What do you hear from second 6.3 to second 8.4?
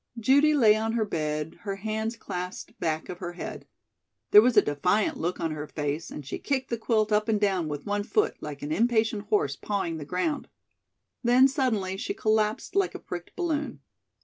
kicked the quilt up and down with one foot,